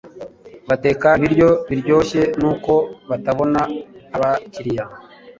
[0.69, 2.73] Bateka ibiryo biryoshye nuko
[3.09, 3.61] batabona
[4.15, 4.83] abakiriya